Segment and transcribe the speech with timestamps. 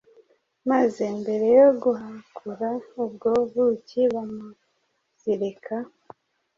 [0.69, 2.69] maze mbere yo guhakura
[3.03, 5.75] ubwo buki bamuzirika